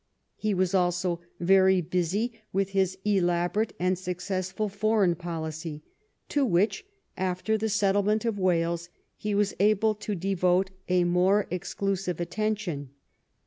[0.35, 5.83] He was also very busy with his elaborate and successful foreign policy;
[6.29, 12.19] to which, after the settlement of Wales, he was able to devote a more exclusive
[12.19, 12.89] attention.